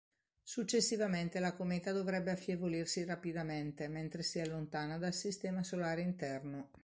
Successivamente 0.41 1.37
la 1.39 1.53
cometa 1.53 1.91
dovrebbe 1.91 2.31
affievolirsi 2.31 3.03
rapidamente, 3.05 3.87
mentre 3.87 4.23
si 4.23 4.39
allontana 4.39 4.97
dal 4.97 5.13
Sistema 5.13 5.61
solare 5.61 6.01
interno. 6.01 6.71